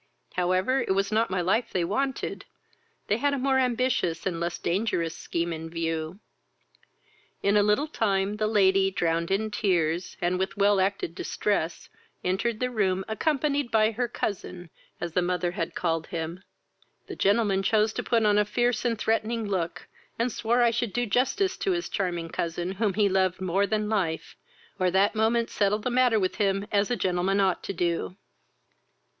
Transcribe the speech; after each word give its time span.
However, 0.33 0.81
it 0.81 0.95
was 0.95 1.11
not 1.11 1.29
my 1.29 1.41
life 1.41 1.69
they 1.71 1.83
wanted; 1.83 2.45
they 3.05 3.17
had 3.17 3.35
a 3.35 3.37
more 3.37 3.59
ambitious 3.59 4.25
and 4.25 4.39
less 4.39 4.57
dangerous 4.57 5.15
scheme 5.15 5.53
in 5.53 5.69
view. 5.69 6.19
In 7.43 7.55
a 7.55 7.61
little 7.61 7.85
time, 7.85 8.37
the 8.37 8.47
lady, 8.47 8.89
drowned 8.89 9.29
in 9.29 9.51
tears, 9.51 10.17
and 10.19 10.39
with 10.39 10.57
well 10.57 10.79
acted 10.79 11.13
distress, 11.13 11.87
entered 12.23 12.59
the 12.59 12.71
room, 12.71 13.05
accompanied 13.07 13.69
by 13.69 13.91
her 13.91 14.07
cousin, 14.07 14.71
as 14.99 15.13
the 15.13 15.21
mother 15.21 15.51
had 15.51 15.75
called 15.75 16.07
him. 16.07 16.41
The 17.05 17.15
gentleman 17.15 17.61
chose 17.61 17.93
to 17.93 18.01
put 18.01 18.25
on 18.25 18.39
a 18.39 18.43
fierce 18.45 18.83
and 18.83 18.97
threatening 18.97 19.47
look, 19.47 19.87
and 20.17 20.31
swore 20.31 20.63
I 20.63 20.71
should 20.71 20.93
do 20.93 21.05
justice 21.05 21.55
to 21.57 21.73
his 21.73 21.87
charming 21.89 22.29
cousin, 22.29 22.71
whom 22.71 22.95
he 22.95 23.07
loved 23.07 23.39
more 23.39 23.67
than 23.67 23.87
life, 23.87 24.35
or 24.79 24.89
that 24.89 25.13
moment 25.13 25.51
settle 25.51 25.77
the 25.77 25.91
matter 25.91 26.19
with 26.19 26.37
him 26.37 26.65
as 26.71 26.89
a 26.89 26.95
gentleman 26.95 27.39
ought 27.39 27.61
to 27.65 27.73
do. 27.73 28.15